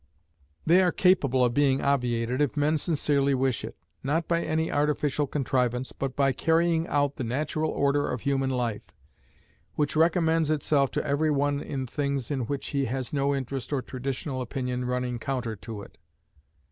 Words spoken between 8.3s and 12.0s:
life, which recommends itself to every one in